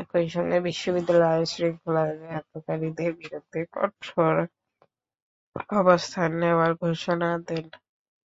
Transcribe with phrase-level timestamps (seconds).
[0.00, 4.34] একই সঙ্গে বিশ্ববিদ্যালয়ের আইনশৃঙ্খলা ব্যাহতকারীদের বিরুদ্ধে কঠোর
[5.78, 7.66] অবস্থান নেওয়ার ঘোষণা দেন।